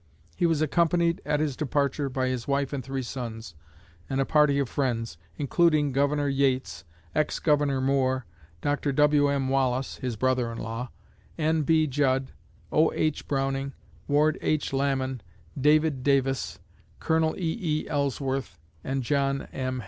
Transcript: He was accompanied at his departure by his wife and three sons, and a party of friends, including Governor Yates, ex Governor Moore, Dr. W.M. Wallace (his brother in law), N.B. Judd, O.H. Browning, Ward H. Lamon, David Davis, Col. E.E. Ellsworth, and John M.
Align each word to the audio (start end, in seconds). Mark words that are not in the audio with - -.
He 0.35 0.47
was 0.47 0.63
accompanied 0.63 1.21
at 1.27 1.39
his 1.39 1.55
departure 1.55 2.09
by 2.09 2.27
his 2.27 2.47
wife 2.47 2.73
and 2.73 2.83
three 2.83 3.03
sons, 3.03 3.53
and 4.09 4.19
a 4.19 4.25
party 4.25 4.57
of 4.57 4.67
friends, 4.67 5.15
including 5.37 5.91
Governor 5.91 6.27
Yates, 6.27 6.83
ex 7.13 7.37
Governor 7.37 7.79
Moore, 7.81 8.25
Dr. 8.61 8.91
W.M. 8.93 9.47
Wallace 9.49 9.97
(his 9.97 10.15
brother 10.15 10.51
in 10.51 10.57
law), 10.57 10.89
N.B. 11.37 11.85
Judd, 11.85 12.31
O.H. 12.71 13.27
Browning, 13.27 13.73
Ward 14.07 14.39
H. 14.41 14.73
Lamon, 14.73 15.21
David 15.55 16.01
Davis, 16.01 16.57
Col. 16.99 17.37
E.E. 17.37 17.87
Ellsworth, 17.87 18.57
and 18.83 19.03
John 19.03 19.43
M. 19.53 19.79